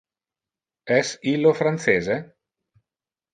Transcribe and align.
Es 0.95 1.11
illo 1.33 1.51
francese? 1.59 2.17